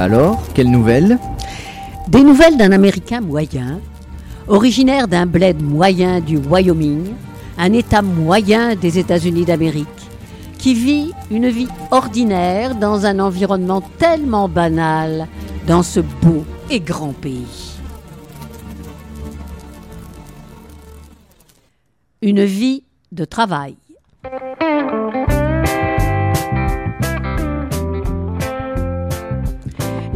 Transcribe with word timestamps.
Alors, 0.00 0.42
quelle 0.54 0.70
nouvelle 0.70 1.18
Des 2.08 2.22
nouvelles 2.22 2.56
d'un 2.56 2.72
Américain 2.72 3.20
moyen, 3.20 3.80
originaire 4.48 5.06
d'un 5.08 5.26
bled 5.26 5.60
moyen 5.60 6.20
du 6.20 6.38
Wyoming, 6.38 7.12
un 7.58 7.72
État 7.74 8.00
moyen 8.00 8.76
des 8.76 8.98
États-Unis 8.98 9.44
d'Amérique, 9.44 9.86
qui 10.56 10.72
vit 10.72 11.12
une 11.30 11.50
vie 11.50 11.68
ordinaire 11.90 12.76
dans 12.76 13.04
un 13.04 13.18
environnement 13.18 13.82
tellement 13.98 14.48
banal 14.48 15.28
dans 15.66 15.82
ce 15.82 16.00
beau 16.00 16.46
et 16.70 16.80
grand 16.80 17.12
pays. 17.12 17.76
Une 22.22 22.42
vie 22.46 22.84
de 23.12 23.26
travail. 23.26 23.76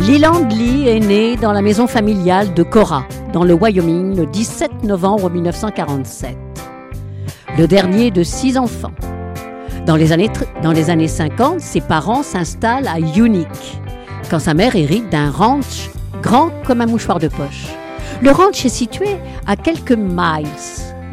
Leland 0.07 0.49
Lee 0.51 0.87
est 0.87 1.01
né 1.01 1.37
dans 1.37 1.53
la 1.53 1.63
maison 1.63 1.87
familiale 1.87 2.53
de 2.53 2.63
Cora, 2.63 3.07
dans 3.33 3.43
le 3.43 3.55
Wyoming, 3.55 4.15
le 4.15 4.27
17 4.27 4.85
novembre 4.85 5.31
1947. 5.31 6.37
Le 7.57 7.67
dernier 7.67 8.11
de 8.11 8.23
six 8.23 8.59
enfants. 8.59 8.93
Dans 9.87 9.97
les 9.97 10.13
années, 10.13 10.29
dans 10.63 10.73
les 10.73 10.91
années 10.91 11.09
50, 11.09 11.59
ses 11.59 11.81
parents 11.81 12.23
s'installent 12.23 12.87
à 12.87 12.99
Unique, 12.99 13.81
quand 14.29 14.41
sa 14.41 14.53
mère 14.53 14.77
hérite 14.77 15.09
d'un 15.09 15.31
ranch 15.31 15.89
grand 16.23 16.51
comme 16.67 16.83
un 16.83 16.87
mouchoir 16.87 17.19
de 17.19 17.29
poche. 17.29 17.69
Le 18.21 18.31
ranch 18.31 18.63
est 18.67 18.69
situé 18.69 19.09
à 19.47 19.57
quelques 19.57 19.93
miles 19.93 20.45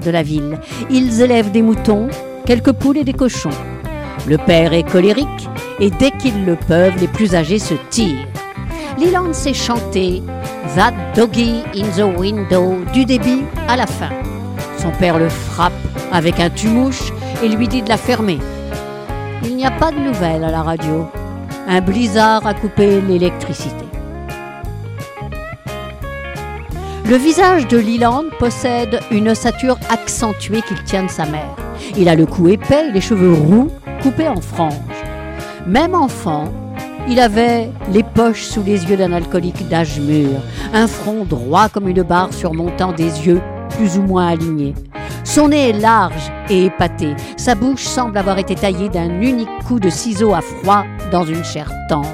de 0.04 0.12
la 0.12 0.22
ville. 0.22 0.60
Ils 0.90 1.22
élèvent 1.22 1.52
des 1.52 1.62
moutons, 1.62 2.10
quelques 2.46 2.74
poules 2.74 2.98
et 2.98 3.06
des 3.06 3.14
cochons. 3.14 3.58
Le 4.28 4.38
père 4.38 4.74
est 4.74 4.84
colérique 4.84 5.50
et 5.80 5.90
dès 5.92 6.12
qu'ils 6.12 6.46
le 6.46 6.58
peuvent, 6.58 7.00
les 7.00 7.08
plus 7.08 7.36
âgés 7.36 7.60
se 7.60 7.76
tirent. 7.90 8.28
Leland 9.02 9.34
sait 9.34 9.56
chanter 9.56 10.22
That 10.76 10.94
Doggy 11.16 11.64
in 11.76 11.90
the 11.98 12.20
Window 12.20 12.76
du 12.94 13.04
début 13.04 13.46
à 13.68 13.76
la 13.76 13.88
fin. 13.88 14.12
Son 14.78 14.92
père 14.92 15.18
le 15.18 15.28
frappe 15.28 15.74
avec 16.12 16.40
un 16.40 16.52
tumouche 16.52 17.12
et 17.42 17.50
lui 17.50 17.68
dit 17.68 17.82
de 17.82 17.90
la 17.90 17.98
fermer. 17.98 18.38
Il 19.44 19.56
n'y 19.56 19.66
a 19.66 19.72
pas 19.72 19.92
de 19.92 19.98
nouvelles 19.98 20.44
à 20.44 20.52
la 20.52 20.62
radio. 20.62 21.08
Un 21.68 21.82
blizzard 21.82 22.46
a 22.46 22.54
coupé 22.54 23.02
l'électricité. 23.02 23.86
Le 27.06 27.16
visage 27.16 27.68
de 27.68 27.80
Leland 27.80 28.26
possède 28.38 29.00
une 29.10 29.30
ossature 29.30 29.80
accentuée 29.90 30.62
qu'il 30.62 30.84
tient 30.84 31.06
de 31.06 31.10
sa 31.10 31.26
mère. 31.26 31.56
Il 31.98 32.08
a 32.08 32.14
le 32.14 32.28
cou 32.28 32.50
épais 32.50 32.90
et 32.90 32.92
les 32.92 33.02
cheveux 33.02 33.34
roux 33.34 33.72
coupés 34.04 34.28
en 34.28 34.42
franges. 34.42 34.76
Même 35.66 35.96
enfant, 35.96 36.46
il 37.08 37.20
avait 37.20 37.70
les 37.92 38.04
poches 38.04 38.44
sous 38.44 38.64
les 38.64 38.86
yeux 38.86 38.98
d'un 38.98 39.14
alcoolique 39.14 39.68
d'âge 39.68 40.00
mûr, 40.00 40.30
un 40.74 40.88
front 40.88 41.26
droit 41.26 41.70
comme 41.70 41.88
une 41.88 42.04
barre 42.04 42.34
surmontant 42.34 42.92
des 42.92 43.28
yeux 43.28 43.42
plus 43.70 43.98
ou 43.98 44.04
moins 44.04 44.28
alignés. 44.28 44.76
Son 45.24 45.50
nez 45.50 45.70
est 45.70 45.80
large 45.80 46.32
et 46.50 46.66
épaté. 46.66 47.16
Sa 47.38 47.56
bouche 47.56 47.84
semble 47.84 48.18
avoir 48.18 48.38
été 48.38 48.56
taillée 48.56 48.90
d'un 48.90 49.22
unique 49.22 49.50
coup 49.68 49.80
de 49.80 49.90
ciseau 49.90 50.34
à 50.34 50.42
froid 50.42 50.84
dans 51.12 51.24
une 51.24 51.44
chair 51.44 51.72
tendre. 51.88 52.08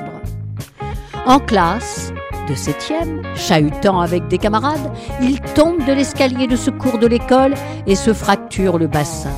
En 1.26 1.40
classe, 1.40 2.14
de 2.48 2.56
septième, 2.56 3.22
chahutant 3.36 4.00
avec 4.00 4.28
des 4.28 4.38
camarades, 4.38 4.92
il 5.22 5.42
tombe 5.42 5.86
de 5.86 5.92
l'escalier 5.92 6.48
de 6.48 6.56
secours 6.56 6.98
de 6.98 7.08
l'école 7.08 7.54
et 7.86 7.96
se 7.96 8.14
fracture 8.14 8.78
le 8.78 8.88
bassin. 8.88 9.32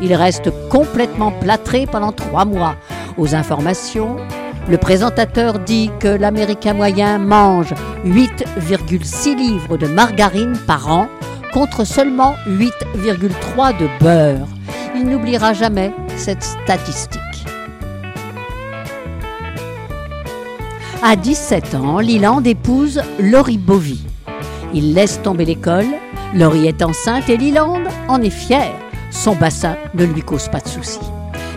Il 0.00 0.14
reste 0.14 0.50
complètement 0.68 1.32
plâtré 1.32 1.86
pendant 1.90 2.12
trois 2.12 2.44
mois. 2.44 2.76
Aux 3.18 3.34
informations, 3.34 4.16
le 4.70 4.78
présentateur 4.78 5.58
dit 5.58 5.90
que 5.98 6.06
l'Américain 6.06 6.74
moyen 6.74 7.18
mange 7.18 7.74
8,6 8.06 9.36
livres 9.36 9.76
de 9.76 9.88
margarine 9.88 10.56
par 10.66 10.88
an 10.88 11.08
contre 11.52 11.84
seulement 11.84 12.36
8,3 12.46 13.76
de 13.76 13.88
beurre. 13.98 14.46
Il 14.94 15.06
n'oubliera 15.06 15.54
jamais 15.54 15.92
cette 16.16 16.44
statistique. 16.44 17.20
À 21.02 21.16
17 21.16 21.74
ans, 21.74 21.98
Leland 21.98 22.44
épouse 22.44 23.02
Laurie 23.18 23.58
Bovy. 23.58 24.00
Il 24.72 24.94
laisse 24.94 25.20
tomber 25.20 25.46
l'école, 25.46 25.86
Laurie 26.32 26.68
est 26.68 26.82
enceinte 26.82 27.28
et 27.28 27.36
Leland 27.36 27.82
en 28.06 28.22
est 28.22 28.30
fier. 28.30 28.72
Son 29.10 29.34
bassin 29.34 29.76
ne 29.94 30.04
lui 30.04 30.22
cause 30.22 30.48
pas 30.48 30.60
de 30.60 30.68
soucis. 30.68 31.00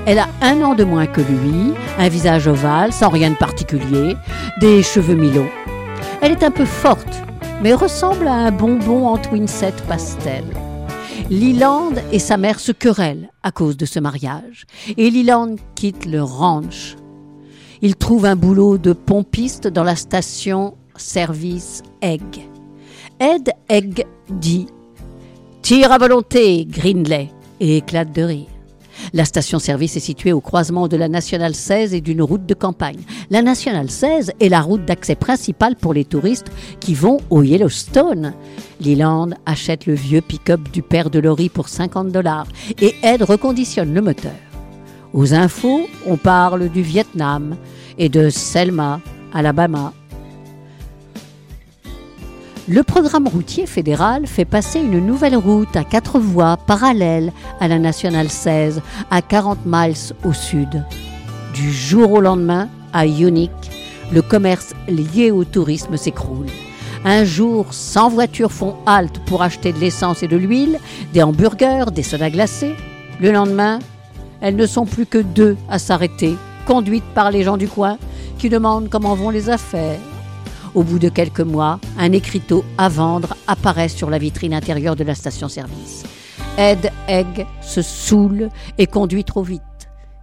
Elle 0.06 0.20
a 0.20 0.28
un 0.42 0.62
an 0.62 0.76
de 0.76 0.84
moins 0.84 1.08
que 1.08 1.22
lui, 1.22 1.74
un 1.98 2.10
visage 2.10 2.48
ovale, 2.48 2.92
sans 2.92 3.08
rien 3.08 3.32
de 3.32 3.36
particulier, 3.36 4.18
des 4.60 4.84
cheveux 4.84 5.16
mi-longs. 5.16 5.50
Elle 6.22 6.34
est 6.34 6.44
un 6.44 6.52
peu 6.52 6.66
forte, 6.66 7.24
mais 7.62 7.74
ressemble 7.74 8.28
à 8.28 8.34
un 8.34 8.52
bonbon 8.52 9.08
en 9.08 9.18
twinsette 9.18 9.82
pastel. 9.88 10.44
Leland 11.30 11.94
et 12.12 12.20
sa 12.20 12.36
mère 12.36 12.60
se 12.60 12.74
querellent 12.74 13.30
à 13.44 13.52
cause 13.52 13.78
de 13.78 13.86
ce 13.86 14.00
mariage, 14.00 14.66
et 14.98 15.10
Leland 15.10 15.56
quitte 15.76 16.06
le 16.06 16.22
ranch. 16.22 16.98
Il 17.82 17.96
trouve 17.96 18.26
un 18.26 18.36
boulot 18.36 18.78
de 18.78 18.92
pompiste 18.92 19.68
dans 19.68 19.84
la 19.86 19.96
station 19.96 20.76
service 20.98 21.82
Egg. 22.02 22.50
Ed 23.20 23.52
Egg 23.70 24.06
dit 24.30 24.68
Tire 25.62 25.94
à 25.94 25.98
volonté, 25.98 26.66
Greenley, 26.66 27.30
et 27.62 27.78
éclate 27.78 28.12
de 28.12 28.24
rire. 28.24 28.53
La 29.12 29.26
station-service 29.26 29.98
est 29.98 30.02
située 30.02 30.34
au 30.34 30.42
croisement 30.42 30.88
de 30.88 30.98
la 30.98 31.10
Nationale 31.10 31.56
16 31.56 31.94
et 31.94 32.02
d'une 32.02 32.22
route 32.22 32.46
de 32.46 32.54
campagne. 32.54 33.02
La 33.30 33.42
Nationale 33.42 33.90
16 33.90 34.34
est 34.40 34.50
la 34.50 34.62
route 34.62 34.86
d'accès 34.86 35.16
principale 35.16 35.76
pour 35.76 35.94
les 35.94 36.06
touristes 36.06 36.52
qui 36.80 36.94
vont 36.94 37.20
au 37.30 37.44
Yellowstone. 37.44 38.34
Leland 38.82 39.30
achète 39.46 39.86
le 39.86 39.94
vieux 39.94 40.22
pick-up 40.22 40.62
du 40.72 40.82
père 40.82 41.10
de 41.10 41.20
Laurie 41.20 41.50
pour 41.50 41.70
50 41.70 42.10
dollars 42.10 42.48
et 42.82 42.96
Ed 43.04 43.24
reconditionne 43.24 43.94
le 43.94 44.02
moteur. 44.02 44.32
Aux 45.14 45.34
infos, 45.34 45.88
on 46.08 46.18
parle 46.18 46.70
du 46.70 46.82
Vietnam 46.82 47.56
et 47.98 48.10
de 48.10 48.30
Selma, 48.30 49.00
Alabama. 49.34 49.94
Le 52.70 52.82
programme 52.82 53.28
routier 53.28 53.66
fédéral 53.66 54.26
fait 54.26 54.46
passer 54.46 54.80
une 54.80 55.06
nouvelle 55.06 55.36
route 55.36 55.76
à 55.76 55.84
quatre 55.84 56.18
voies 56.18 56.56
parallèle 56.56 57.34
à 57.60 57.68
la 57.68 57.78
nationale 57.78 58.30
16 58.30 58.82
à 59.12 59.22
40 59.22 59.66
miles 59.66 60.14
au 60.24 60.32
sud. 60.32 60.86
Du 61.54 61.74
jour 61.74 62.14
au 62.14 62.22
lendemain, 62.22 62.70
à 62.94 63.06
Unique, 63.06 63.52
le 64.14 64.22
commerce 64.22 64.74
lié 64.88 65.30
au 65.30 65.44
tourisme 65.44 65.98
s'écroule. 65.98 66.46
Un 67.04 67.26
jour, 67.26 67.74
100 67.74 68.08
voitures 68.12 68.54
font 68.54 68.76
halte 68.86 69.20
pour 69.26 69.42
acheter 69.42 69.74
de 69.74 69.80
l'essence 69.80 70.24
et 70.24 70.30
de 70.30 70.38
l'huile, 70.38 70.80
des 71.12 71.22
hamburgers, 71.22 71.92
des 71.94 72.04
sodas 72.04 72.30
glacés. 72.30 72.76
Le 73.20 73.34
lendemain, 73.34 73.80
elles 74.40 74.56
ne 74.56 74.66
sont 74.66 74.86
plus 74.86 75.06
que 75.06 75.18
deux 75.18 75.58
à 75.70 75.80
s'arrêter, 75.80 76.38
conduites 76.66 77.04
par 77.14 77.30
les 77.30 77.44
gens 77.44 77.58
du 77.58 77.68
coin 77.68 77.98
qui 78.38 78.48
demandent 78.48 78.88
comment 78.90 79.16
vont 79.16 79.32
les 79.32 79.50
affaires. 79.50 80.00
Au 80.76 80.82
bout 80.82 80.98
de 80.98 81.10
quelques 81.10 81.42
mois, 81.42 81.80
un 82.00 82.12
écriteau 82.14 82.66
à 82.80 82.90
vendre 82.90 83.36
apparaît 83.48 83.90
sur 83.90 84.10
la 84.10 84.18
vitrine 84.18 84.56
intérieure 84.56 84.96
de 84.96 85.04
la 85.04 85.14
station-service. 85.14 86.04
Ed 86.58 86.92
Egg 87.08 87.46
se 87.62 87.84
saoule 87.84 88.50
et 88.80 88.88
conduit 88.88 89.24
trop 89.24 89.44
vite. 89.44 89.62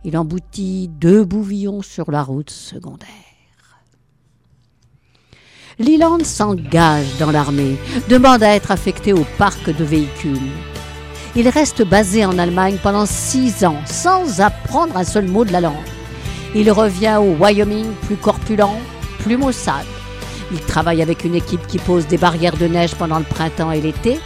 Il 0.02 0.16
emboutit 0.16 0.88
deux 0.88 1.24
bouvillons 1.24 1.82
sur 1.82 2.10
la 2.10 2.22
route 2.22 2.50
secondaire. 2.50 3.08
Leland 5.78 6.24
s'engage 6.24 7.16
dans 7.18 7.30
l'armée, 7.30 7.76
demande 8.08 8.42
à 8.42 8.54
être 8.54 8.72
affecté 8.72 9.12
au 9.12 9.24
parc 9.38 9.74
de 9.74 9.84
véhicules. 9.84 10.36
Il 11.36 11.48
reste 11.48 11.86
basé 11.86 12.24
en 12.26 12.38
Allemagne 12.38 12.76
pendant 12.82 13.06
six 13.06 13.64
ans 13.64 13.78
sans 13.86 14.40
apprendre 14.40 14.96
un 14.96 15.04
seul 15.04 15.28
mot 15.28 15.44
de 15.44 15.52
la 15.52 15.60
langue. 15.60 15.74
Il 16.56 16.72
revient 16.72 17.18
au 17.20 17.36
Wyoming 17.40 17.86
plus 18.02 18.16
corpulent, 18.16 18.80
plus 19.20 19.36
maussade. 19.36 19.86
Il 20.52 20.60
travaille 20.60 21.02
avec 21.02 21.24
une 21.24 21.34
équipe 21.34 21.66
qui 21.66 21.78
pose 21.78 22.06
des 22.06 22.18
barrières 22.18 22.56
de 22.56 22.66
neige 22.66 22.94
pendant 22.94 23.18
le 23.18 23.24
printemps 23.24 23.70
et 23.70 23.80
l'été, 23.80 24.18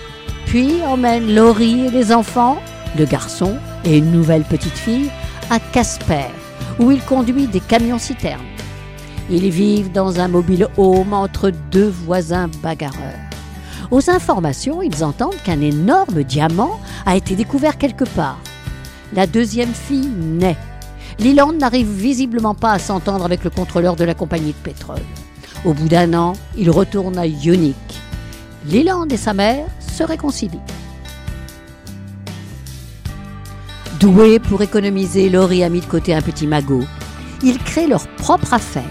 puis 0.47 0.82
emmène 0.82 1.35
Laurie 1.35 1.87
et 1.87 1.91
les 1.91 2.12
enfants, 2.12 2.59
le 2.99 3.05
garçon 3.05 3.56
et 3.85 3.99
une 3.99 4.11
nouvelle 4.11 4.44
petite 4.44 4.76
fille, 4.76 5.11
à 5.50 5.59
Casper, 5.59 6.26
où 6.79 6.91
il 6.91 7.03
conduit 7.03 7.47
des 7.47 7.61
camions-citernes. 7.61 8.41
Ils 9.31 9.50
vivent 9.50 9.93
dans 9.93 10.21
un 10.21 10.29
mobile 10.29 10.69
home 10.76 11.12
entre 11.12 11.50
deux 11.71 11.88
voisins 11.88 12.49
bagarreurs. 12.62 13.20
Aux 13.91 14.11
informations, 14.11 14.82
ils 14.82 15.05
entendent 15.05 15.43
qu'un 15.44 15.61
énorme 15.61 16.23
diamant 16.23 16.81
a 17.06 17.17
été 17.17 17.35
découvert 17.35 17.79
quelque 17.79 18.05
part. 18.05 18.38
La 19.12 19.27
deuxième 19.27 19.73
fille 19.73 20.09
naît. 20.09 20.56
Leland 21.20 21.53
n'arrive 21.53 21.91
visiblement 21.91 22.55
pas 22.55 22.73
à 22.73 22.79
s'entendre 22.79 23.25
avec 23.25 23.44
le 23.44 23.50
contrôleur 23.50 23.94
de 23.94 24.05
la 24.05 24.15
compagnie 24.15 24.53
de 24.53 24.62
pétrole. 24.62 25.03
Au 25.64 25.72
bout 25.72 25.88
d'un 25.88 26.12
an, 26.12 26.34
il 26.56 26.70
retourne 26.70 27.16
à 27.16 27.26
Unique. 27.26 27.76
Leland 28.70 29.08
et 29.08 29.16
sa 29.16 29.32
mère 29.32 29.66
se 29.81 30.02
réconcilient. 30.02 30.61
Doué 33.99 34.38
pour 34.38 34.61
économiser, 34.61 35.31
Laurie 35.31 35.64
a 35.64 35.70
mis 35.70 35.81
de 35.81 35.87
côté 35.87 36.14
un 36.14 36.20
petit 36.20 36.46
magot. 36.46 36.84
Ils 37.43 37.58
créent 37.58 37.87
leur 37.87 38.06
propre 38.08 38.52
affaire. 38.52 38.82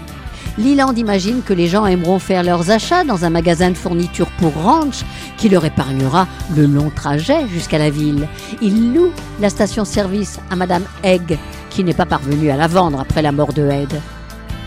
Leland 0.58 0.94
imagine 0.94 1.42
que 1.42 1.52
les 1.52 1.68
gens 1.68 1.86
aimeront 1.86 2.18
faire 2.18 2.42
leurs 2.42 2.70
achats 2.70 3.04
dans 3.04 3.24
un 3.24 3.30
magasin 3.30 3.70
de 3.70 3.76
fournitures 3.76 4.30
pour 4.38 4.54
ranch 4.54 5.04
qui 5.36 5.48
leur 5.48 5.64
épargnera 5.64 6.26
le 6.56 6.66
long 6.66 6.90
trajet 6.90 7.46
jusqu'à 7.48 7.78
la 7.78 7.90
ville. 7.90 8.28
Il 8.62 8.92
loue 8.92 9.12
la 9.40 9.50
station-service 9.50 10.40
à 10.50 10.56
Madame 10.56 10.84
Egg, 11.04 11.38
qui 11.70 11.84
n'est 11.84 11.94
pas 11.94 12.06
parvenue 12.06 12.50
à 12.50 12.56
la 12.56 12.66
vendre 12.66 12.98
après 13.00 13.22
la 13.22 13.32
mort 13.32 13.52
de 13.52 13.68
Ed. 13.68 14.00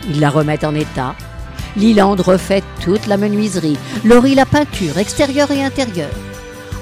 Il 0.10 0.22
la 0.22 0.30
remet 0.30 0.64
en 0.64 0.76
état. 0.76 1.16
Leland 1.78 2.16
refait 2.16 2.64
toute 2.84 3.06
la 3.08 3.18
menuiserie, 3.18 3.78
Laurie 4.04 4.36
la 4.36 4.46
peinture, 4.46 4.98
extérieure 4.98 5.52
et 5.52 5.64
intérieure. 5.64 6.10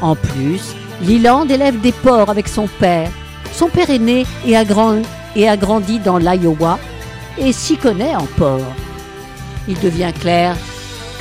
En 0.01 0.15
plus, 0.15 0.75
Leland 1.05 1.47
élève 1.47 1.79
des 1.81 1.91
porcs 1.91 2.29
avec 2.29 2.47
son 2.47 2.67
père. 2.67 3.11
Son 3.51 3.67
père 3.67 3.89
est 3.89 3.99
né 3.99 4.25
et 4.45 4.55
a, 4.55 4.63
et 5.35 5.49
a 5.49 5.57
grandi 5.57 5.99
dans 5.99 6.17
l'Iowa 6.17 6.79
et 7.37 7.51
s'y 7.51 7.77
connaît 7.77 8.15
en 8.15 8.25
porc. 8.37 8.61
Il 9.67 9.79
devient 9.79 10.13
clair 10.19 10.55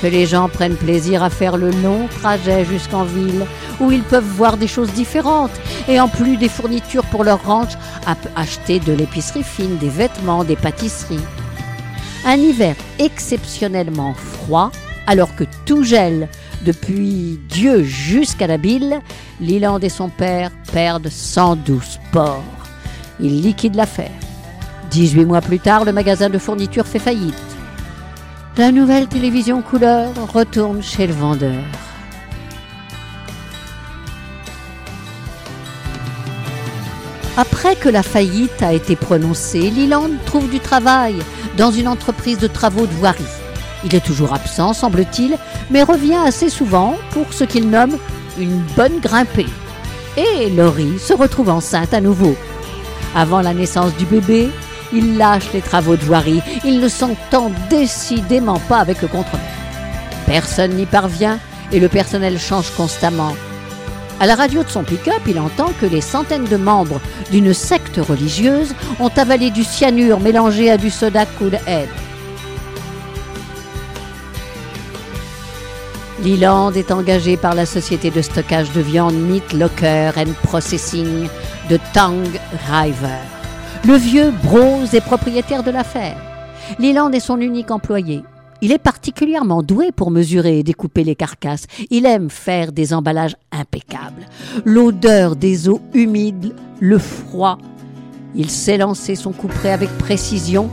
que 0.00 0.06
les 0.06 0.26
gens 0.26 0.48
prennent 0.48 0.76
plaisir 0.76 1.22
à 1.22 1.30
faire 1.30 1.56
le 1.56 1.70
long 1.70 2.08
trajet 2.20 2.64
jusqu'en 2.64 3.04
ville, 3.04 3.46
où 3.80 3.90
ils 3.90 4.02
peuvent 4.02 4.22
voir 4.22 4.56
des 4.56 4.66
choses 4.66 4.92
différentes, 4.92 5.58
et 5.88 5.98
en 5.98 6.08
plus 6.08 6.36
des 6.36 6.48
fournitures 6.48 7.06
pour 7.06 7.24
leur 7.24 7.44
ranch, 7.44 7.72
acheter 8.36 8.80
de 8.80 8.92
l'épicerie 8.92 9.42
fine, 9.42 9.78
des 9.78 9.88
vêtements, 9.88 10.44
des 10.44 10.56
pâtisseries. 10.56 11.24
Un 12.26 12.36
hiver 12.36 12.74
exceptionnellement 12.98 14.14
froid, 14.14 14.70
alors 15.06 15.36
que 15.36 15.44
tout 15.66 15.82
gèle 15.82 16.28
depuis 16.64 17.38
Dieu 17.48 17.82
jusqu'à 17.82 18.46
la 18.46 18.56
bille, 18.56 18.98
Leland 19.40 19.78
et 19.80 19.90
son 19.90 20.08
père 20.08 20.50
perdent 20.72 21.10
112 21.10 22.00
porcs. 22.12 22.42
Ils 23.20 23.42
liquident 23.42 23.76
l'affaire. 23.76 24.10
18 24.90 25.24
mois 25.26 25.42
plus 25.42 25.58
tard, 25.58 25.84
le 25.84 25.92
magasin 25.92 26.30
de 26.30 26.38
fournitures 26.38 26.86
fait 26.86 26.98
faillite. 26.98 27.34
La 28.56 28.72
nouvelle 28.72 29.08
télévision 29.08 29.60
couleur 29.60 30.10
retourne 30.32 30.82
chez 30.82 31.06
le 31.06 31.12
vendeur. 31.12 31.62
Après 37.36 37.74
que 37.74 37.88
la 37.88 38.04
faillite 38.04 38.62
a 38.62 38.72
été 38.72 38.94
prononcée, 38.94 39.70
Leland 39.70 40.10
trouve 40.24 40.48
du 40.48 40.60
travail 40.60 41.16
dans 41.56 41.70
une 41.70 41.88
entreprise 41.88 42.38
de 42.38 42.46
travaux 42.46 42.86
de 42.86 42.92
voirie. 42.92 43.24
Il 43.84 43.94
est 43.94 44.04
toujours 44.04 44.32
absent, 44.32 44.72
semble-t-il, 44.72 45.36
mais 45.70 45.82
revient 45.82 46.20
assez 46.24 46.48
souvent 46.48 46.96
pour 47.10 47.32
ce 47.32 47.44
qu'il 47.44 47.68
nomme 47.68 47.98
une 48.38 48.62
bonne 48.76 49.00
grimpée. 49.00 49.46
Et 50.16 50.50
Laurie 50.50 50.98
se 50.98 51.12
retrouve 51.12 51.50
enceinte 51.50 51.92
à 51.92 52.00
nouveau. 52.00 52.36
Avant 53.14 53.40
la 53.40 53.54
naissance 53.54 53.94
du 53.96 54.06
bébé, 54.06 54.50
il 54.92 55.16
lâche 55.18 55.52
les 55.52 55.60
travaux 55.60 55.96
de 55.96 56.04
voirie. 56.04 56.42
Il 56.64 56.80
ne 56.80 56.88
s'entend 56.88 57.50
décidément 57.68 58.60
pas 58.60 58.78
avec 58.78 59.02
le 59.02 59.08
contremaître. 59.08 59.44
Personne 60.26 60.74
n'y 60.74 60.86
parvient 60.86 61.38
et 61.72 61.80
le 61.80 61.88
personnel 61.88 62.38
change 62.38 62.70
constamment. 62.70 63.34
À 64.20 64.26
la 64.26 64.36
radio 64.36 64.62
de 64.62 64.68
son 64.68 64.84
pick-up, 64.84 65.22
il 65.26 65.38
entend 65.40 65.72
que 65.80 65.86
les 65.86 66.00
centaines 66.00 66.44
de 66.44 66.56
membres 66.56 67.00
d'une 67.30 67.52
secte 67.52 67.98
religieuse 67.98 68.74
ont 69.00 69.10
avalé 69.16 69.50
du 69.50 69.64
cyanure 69.64 70.20
mélangé 70.20 70.70
à 70.70 70.76
du 70.76 70.88
soda 70.88 71.26
Cool 71.26 71.58
Head. 71.66 71.88
Leland 76.24 76.72
est 76.72 76.90
engagé 76.90 77.36
par 77.36 77.54
la 77.54 77.66
société 77.66 78.10
de 78.10 78.22
stockage 78.22 78.72
de 78.72 78.80
viande 78.80 79.14
Meat 79.14 79.52
Locker 79.52 80.12
and 80.16 80.32
Processing 80.42 81.28
de 81.68 81.78
Tang 81.92 82.24
River. 82.70 83.20
Le 83.84 83.94
vieux 83.96 84.32
Brose 84.42 84.94
est 84.94 85.04
propriétaire 85.04 85.62
de 85.62 85.70
l'affaire. 85.70 86.16
Leland 86.78 87.10
est 87.12 87.20
son 87.20 87.40
unique 87.40 87.70
employé. 87.70 88.24
Il 88.64 88.72
est 88.72 88.78
particulièrement 88.78 89.62
doué 89.62 89.92
pour 89.92 90.10
mesurer 90.10 90.58
et 90.58 90.62
découper 90.62 91.04
les 91.04 91.14
carcasses. 91.14 91.66
Il 91.90 92.06
aime 92.06 92.30
faire 92.30 92.72
des 92.72 92.94
emballages 92.94 93.36
impeccables. 93.52 94.26
L'odeur 94.64 95.36
des 95.36 95.68
eaux 95.68 95.82
humides, 95.92 96.54
le 96.80 96.96
froid. 96.96 97.58
Il 98.34 98.48
sait 98.48 98.78
lancer 98.78 99.16
son 99.16 99.32
couperet 99.32 99.72
avec 99.72 99.90
précision 99.98 100.70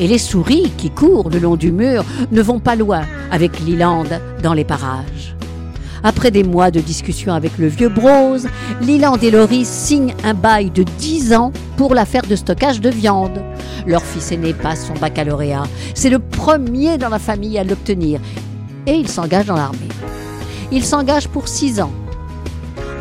et 0.00 0.08
les 0.08 0.18
souris 0.18 0.72
qui 0.76 0.90
courent 0.90 1.30
le 1.30 1.38
long 1.38 1.54
du 1.54 1.70
mur 1.70 2.04
ne 2.32 2.42
vont 2.42 2.58
pas 2.58 2.74
loin 2.74 3.02
avec 3.30 3.60
Leland 3.60 4.06
dans 4.42 4.54
les 4.54 4.64
parages. 4.64 5.36
Après 6.02 6.30
des 6.30 6.44
mois 6.44 6.70
de 6.70 6.80
discussion 6.80 7.32
avec 7.32 7.58
le 7.58 7.66
vieux 7.66 7.88
Brose, 7.88 8.48
Leland 8.80 9.16
et 9.16 9.30
Laurie 9.30 9.64
signent 9.64 10.14
un 10.24 10.34
bail 10.34 10.70
de 10.70 10.82
10 10.82 11.34
ans 11.34 11.52
pour 11.76 11.94
l'affaire 11.94 12.26
de 12.28 12.36
stockage 12.36 12.80
de 12.80 12.90
viande. 12.90 13.42
Leur 13.86 14.02
fils 14.02 14.32
aîné 14.32 14.54
passe 14.54 14.86
son 14.86 14.94
baccalauréat. 14.94 15.64
C'est 15.94 16.10
le 16.10 16.18
premier 16.18 16.98
dans 16.98 17.08
la 17.08 17.18
famille 17.18 17.58
à 17.58 17.64
l'obtenir. 17.64 18.20
Et 18.86 18.94
il 18.94 19.08
s'engage 19.08 19.46
dans 19.46 19.56
l'armée. 19.56 19.78
Il 20.70 20.84
s'engage 20.84 21.28
pour 21.28 21.48
6 21.48 21.80
ans. 21.80 21.92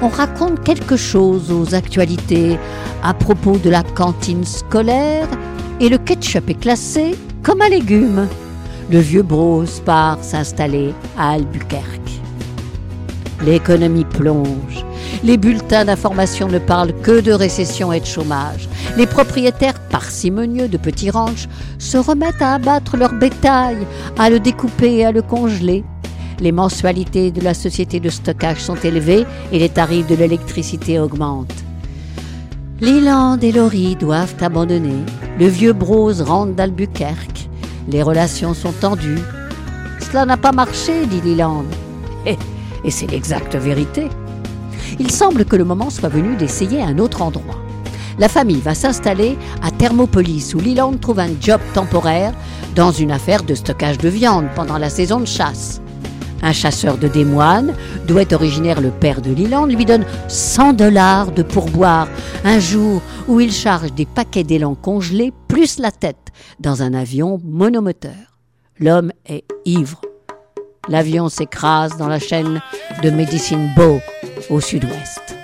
On 0.01 0.09
raconte 0.09 0.63
quelque 0.63 0.95
chose 0.95 1.51
aux 1.51 1.73
actualités 1.73 2.57
à 3.03 3.13
propos 3.13 3.57
de 3.57 3.69
la 3.69 3.83
cantine 3.83 4.43
scolaire 4.43 5.27
et 5.79 5.89
le 5.89 5.97
ketchup 5.97 6.49
est 6.49 6.59
classé 6.59 7.15
comme 7.43 7.61
un 7.61 7.69
légume. 7.69 8.27
Le 8.91 8.99
vieux 8.99 9.23
Brose 9.23 9.81
part 9.83 10.23
s'installer 10.23 10.93
à 11.17 11.31
Albuquerque. 11.31 12.06
L'économie 13.45 14.05
plonge. 14.05 14.85
Les 15.23 15.37
bulletins 15.37 15.85
d'information 15.85 16.47
ne 16.47 16.59
parlent 16.59 16.93
que 17.01 17.21
de 17.21 17.31
récession 17.31 17.93
et 17.93 17.99
de 17.99 18.05
chômage. 18.05 18.67
Les 18.97 19.05
propriétaires 19.05 19.79
parcimonieux 19.89 20.67
de 20.67 20.77
petits 20.77 21.11
ranchs 21.11 21.47
se 21.77 21.97
remettent 21.97 22.41
à 22.41 22.55
abattre 22.55 22.97
leur 22.97 23.13
bétail, 23.13 23.77
à 24.17 24.29
le 24.29 24.39
découper 24.39 24.97
et 24.97 25.05
à 25.05 25.11
le 25.11 25.21
congeler. 25.21 25.83
Les 26.39 26.51
mensualités 26.51 27.31
de 27.31 27.41
la 27.41 27.53
société 27.53 27.99
de 27.99 28.09
stockage 28.09 28.59
sont 28.59 28.75
élevées 28.75 29.25
et 29.51 29.59
les 29.59 29.69
tarifs 29.69 30.07
de 30.07 30.15
l'électricité 30.15 30.99
augmentent. 30.99 31.63
Leland 32.79 33.39
et 33.39 33.51
Laurie 33.51 33.95
doivent 33.95 34.35
abandonner. 34.41 35.03
Le 35.39 35.47
vieux 35.47 35.73
Brose 35.73 36.21
rentre 36.21 36.53
d'Albuquerque. 36.53 37.49
Les 37.89 38.03
relations 38.03 38.53
sont 38.53 38.71
tendues. 38.71 39.21
Cela 39.99 40.25
n'a 40.25 40.37
pas 40.37 40.51
marché, 40.51 41.05
dit 41.07 41.21
Leland. 41.21 41.65
Et 42.87 42.91
c'est 42.91 43.11
l'exacte 43.11 43.55
vérité. 43.55 44.07
Il 44.97 45.11
semble 45.11 45.43
que 45.43 45.57
le 45.57 45.65
moment 45.65 45.89
soit 45.89 46.07
venu 46.07 46.37
d'essayer 46.37 46.81
un 46.81 46.97
autre 46.97 47.21
endroit. 47.21 47.59
La 48.17 48.29
famille 48.29 48.61
va 48.61 48.73
s'installer 48.73 49.37
à 49.61 49.71
Thermopolis 49.71 50.55
où 50.55 50.59
Leland 50.59 50.93
trouve 50.93 51.19
un 51.19 51.29
job 51.39 51.59
temporaire 51.73 52.33
dans 52.75 52.91
une 52.91 53.11
affaire 53.11 53.43
de 53.43 53.55
stockage 53.55 53.97
de 53.97 54.07
viande 54.07 54.47
pendant 54.55 54.77
la 54.77 54.89
saison 54.89 55.19
de 55.19 55.25
chasse. 55.25 55.81
Un 56.41 56.53
chasseur 56.53 56.97
de 56.97 57.09
démoines, 57.09 57.73
d'où 58.07 58.19
est 58.19 58.31
originaire 58.31 58.79
le 58.79 58.91
père 58.91 59.21
de 59.21 59.33
Leland, 59.33 59.65
lui 59.65 59.85
donne 59.85 60.05
100 60.29 60.73
dollars 60.73 61.31
de 61.31 61.43
pourboire 61.43 62.07
un 62.45 62.59
jour 62.59 63.01
où 63.27 63.41
il 63.41 63.51
charge 63.51 63.91
des 63.93 64.05
paquets 64.05 64.45
d'élan 64.45 64.75
congelés 64.75 65.33
plus 65.49 65.77
la 65.77 65.91
tête 65.91 66.31
dans 66.61 66.83
un 66.83 66.93
avion 66.93 67.41
monomoteur. 67.43 68.39
L'homme 68.79 69.11
est 69.25 69.43
ivre. 69.65 69.99
L'avion 70.89 71.27
s'écrase 71.27 71.97
dans 71.97 72.07
la 72.07 72.19
chaîne 72.19 72.61
de 73.03 73.09
Medicine 73.09 73.69
Bow 73.75 73.99
au 74.49 74.61
sud-ouest. 74.61 75.35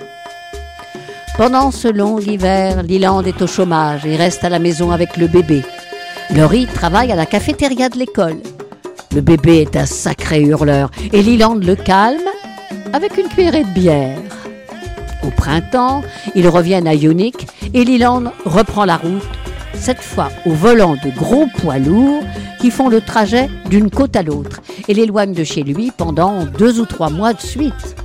Pendant 1.37 1.71
ce 1.71 1.87
long 1.87 2.19
hiver, 2.19 2.83
Leland 2.83 3.23
est 3.23 3.41
au 3.41 3.47
chômage 3.47 4.05
et 4.05 4.15
reste 4.15 4.43
à 4.43 4.49
la 4.49 4.59
maison 4.59 4.91
avec 4.91 5.17
le 5.17 5.27
bébé. 5.27 5.63
Laurie 6.33 6.67
travaille 6.67 7.11
à 7.11 7.15
la 7.15 7.25
cafétéria 7.25 7.89
de 7.89 7.97
l'école. 7.97 8.37
Le 9.13 9.21
bébé 9.21 9.61
est 9.61 9.75
un 9.75 9.85
sacré 9.85 10.41
hurleur 10.41 10.89
et 11.11 11.21
Leland 11.21 11.55
le 11.55 11.75
calme 11.75 12.29
avec 12.93 13.17
une 13.17 13.27
cuillerée 13.27 13.65
de 13.65 13.73
bière. 13.73 14.17
Au 15.23 15.29
printemps, 15.29 16.03
ils 16.35 16.47
reviennent 16.47 16.87
à 16.87 16.95
Unique 16.95 17.47
et 17.73 17.83
Leland 17.83 18.31
reprend 18.45 18.85
la 18.85 18.97
route, 18.97 19.23
cette 19.73 20.01
fois 20.01 20.29
au 20.45 20.51
volant 20.51 20.95
de 21.03 21.09
gros 21.09 21.47
poids 21.57 21.79
lourds 21.79 22.23
qui 22.61 22.71
font 22.71 22.87
le 22.87 23.01
trajet 23.01 23.49
d'une 23.69 23.89
côte 23.89 24.15
à 24.15 24.23
l'autre 24.23 24.61
et 24.87 24.93
l'éloignent 24.93 25.33
de 25.33 25.43
chez 25.43 25.63
lui 25.63 25.91
pendant 25.95 26.45
deux 26.45 26.79
ou 26.79 26.85
trois 26.85 27.09
mois 27.09 27.33
de 27.33 27.41
suite. 27.41 27.95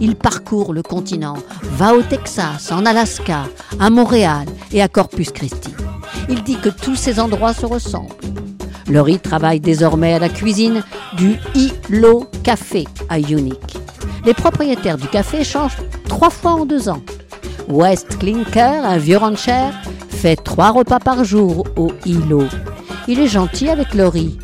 Il 0.00 0.16
parcourt 0.16 0.72
le 0.72 0.82
continent, 0.82 1.36
va 1.62 1.94
au 1.94 2.02
Texas, 2.02 2.70
en 2.70 2.86
Alaska, 2.86 3.44
à 3.80 3.90
Montréal 3.90 4.46
et 4.72 4.82
à 4.82 4.88
Corpus 4.88 5.30
Christi. 5.30 5.70
Il 6.28 6.42
dit 6.42 6.56
que 6.56 6.68
tous 6.68 6.96
ces 6.96 7.20
endroits 7.20 7.54
se 7.54 7.66
ressemblent. 7.66 8.14
Laurie 8.88 9.18
travaille 9.18 9.60
désormais 9.60 10.14
à 10.14 10.18
la 10.18 10.28
cuisine 10.28 10.82
du 11.16 11.36
ILO 11.54 12.26
Café 12.42 12.86
à 13.08 13.18
Unique. 13.18 13.78
Les 14.24 14.34
propriétaires 14.34 14.98
du 14.98 15.08
café 15.08 15.44
changent 15.44 15.78
trois 16.08 16.30
fois 16.30 16.52
en 16.52 16.66
deux 16.66 16.88
ans. 16.88 17.02
West 17.68 18.18
Clinker, 18.18 18.84
un 18.84 18.98
vieux 18.98 19.18
rancher, 19.18 19.68
fait 20.08 20.36
trois 20.36 20.70
repas 20.70 21.00
par 21.00 21.24
jour 21.24 21.66
au 21.76 21.92
ILO. 22.06 22.44
Il 23.06 23.20
est 23.20 23.28
gentil 23.28 23.68
avec 23.68 23.94
Laurie. 23.94 24.38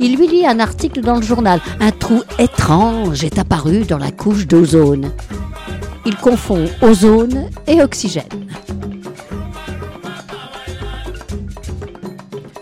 Il 0.00 0.16
lui 0.16 0.28
lit 0.28 0.46
un 0.46 0.60
article 0.60 1.00
dans 1.00 1.16
le 1.16 1.22
journal. 1.22 1.60
Un 1.80 1.90
trou 1.90 2.22
étrange 2.38 3.24
est 3.24 3.38
apparu 3.38 3.80
dans 3.80 3.98
la 3.98 4.12
couche 4.12 4.46
d'ozone. 4.46 5.10
Il 6.06 6.16
confond 6.16 6.66
ozone 6.82 7.50
et 7.66 7.82
oxygène. 7.82 8.24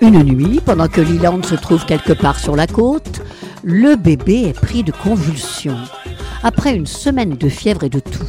Une 0.00 0.22
nuit, 0.22 0.60
pendant 0.64 0.88
que 0.88 1.00
Leland 1.00 1.42
se 1.42 1.54
trouve 1.54 1.84
quelque 1.84 2.12
part 2.12 2.38
sur 2.38 2.56
la 2.56 2.66
côte, 2.66 3.20
le 3.62 3.96
bébé 3.96 4.44
est 4.48 4.58
pris 4.58 4.82
de 4.82 4.92
convulsions. 4.92 5.78
Après 6.42 6.74
une 6.74 6.86
semaine 6.86 7.36
de 7.36 7.48
fièvre 7.48 7.84
et 7.84 7.88
de 7.88 7.98
toux, 7.98 8.24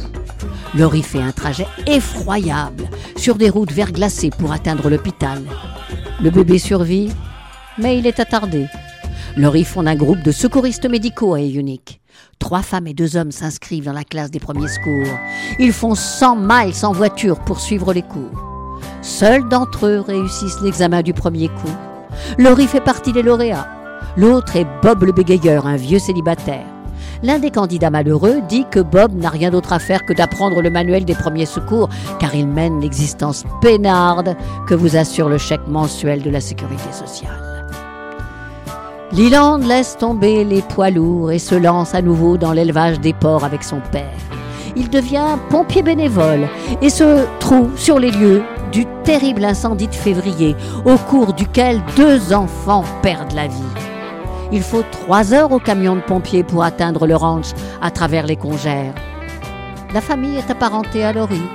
Laurie 0.74 1.02
fait 1.02 1.22
un 1.22 1.32
trajet 1.32 1.66
effroyable 1.86 2.84
sur 3.16 3.36
des 3.36 3.48
routes 3.48 3.72
verglacées 3.72 4.30
pour 4.30 4.52
atteindre 4.52 4.90
l'hôpital. 4.90 5.42
Le 6.22 6.30
bébé 6.30 6.58
survit, 6.58 7.10
mais 7.78 7.98
il 7.98 8.06
est 8.06 8.20
attardé. 8.20 8.66
Laurie 9.36 9.64
fonde 9.64 9.88
un 9.88 9.94
groupe 9.94 10.22
de 10.22 10.32
secouristes 10.32 10.88
médicaux 10.88 11.34
à 11.34 11.40
Unique. 11.40 12.00
Trois 12.38 12.62
femmes 12.62 12.86
et 12.86 12.94
deux 12.94 13.16
hommes 13.16 13.30
s'inscrivent 13.30 13.84
dans 13.84 13.92
la 13.92 14.04
classe 14.04 14.30
des 14.30 14.40
premiers 14.40 14.68
secours. 14.68 15.18
Ils 15.58 15.72
font 15.72 15.94
100 15.94 16.36
miles 16.36 16.84
en 16.84 16.92
voiture 16.92 17.40
pour 17.40 17.60
suivre 17.60 17.92
les 17.92 18.02
cours. 18.02 18.78
Seuls 19.02 19.48
d'entre 19.48 19.86
eux 19.86 20.00
réussissent 20.00 20.60
l'examen 20.60 21.02
du 21.02 21.12
premier 21.12 21.48
coup. 21.48 21.76
Laurie 22.38 22.66
fait 22.66 22.80
partie 22.80 23.12
des 23.12 23.22
lauréats. 23.22 23.68
L'autre 24.16 24.56
est 24.56 24.66
Bob 24.82 25.04
le 25.04 25.12
bégayeur, 25.12 25.66
un 25.66 25.76
vieux 25.76 25.98
célibataire. 25.98 26.66
L'un 27.22 27.38
des 27.38 27.50
candidats 27.50 27.90
malheureux 27.90 28.40
dit 28.48 28.64
que 28.70 28.80
Bob 28.80 29.14
n'a 29.14 29.28
rien 29.28 29.50
d'autre 29.50 29.72
à 29.72 29.78
faire 29.78 30.04
que 30.04 30.12
d'apprendre 30.12 30.62
le 30.62 30.70
manuel 30.70 31.04
des 31.04 31.14
premiers 31.14 31.46
secours, 31.46 31.88
car 32.20 32.34
il 32.34 32.46
mène 32.46 32.80
l'existence 32.80 33.44
peinarde 33.60 34.36
que 34.68 34.74
vous 34.74 34.96
assure 34.96 35.28
le 35.28 35.38
chèque 35.38 35.66
mensuel 35.66 36.22
de 36.22 36.30
la 36.30 36.40
sécurité 36.40 36.92
sociale. 36.92 37.47
Leland 39.12 39.58
laisse 39.58 39.96
tomber 39.96 40.44
les 40.44 40.60
poids 40.60 40.90
lourds 40.90 41.32
et 41.32 41.38
se 41.38 41.54
lance 41.54 41.94
à 41.94 42.02
nouveau 42.02 42.36
dans 42.36 42.52
l'élevage 42.52 43.00
des 43.00 43.14
porcs 43.14 43.44
avec 43.44 43.64
son 43.64 43.80
père. 43.90 44.18
Il 44.76 44.90
devient 44.90 45.38
pompier 45.48 45.82
bénévole 45.82 46.46
et 46.82 46.90
se 46.90 47.26
trouve 47.40 47.70
sur 47.78 47.98
les 47.98 48.10
lieux 48.10 48.42
du 48.70 48.84
terrible 49.04 49.46
incendie 49.46 49.88
de 49.88 49.94
février, 49.94 50.54
au 50.84 50.96
cours 50.98 51.32
duquel 51.32 51.80
deux 51.96 52.34
enfants 52.34 52.84
perdent 53.00 53.32
la 53.32 53.46
vie. 53.46 53.62
Il 54.52 54.62
faut 54.62 54.84
trois 54.90 55.32
heures 55.32 55.52
au 55.52 55.58
camion 55.58 55.96
de 55.96 56.00
pompiers 56.00 56.44
pour 56.44 56.62
atteindre 56.62 57.06
le 57.06 57.16
ranch 57.16 57.48
à 57.80 57.90
travers 57.90 58.26
les 58.26 58.36
congères. 58.36 58.94
La 59.94 60.02
famille 60.02 60.36
est 60.36 60.50
apparentée 60.50 61.02
à 61.02 61.14
Laurie. 61.14 61.48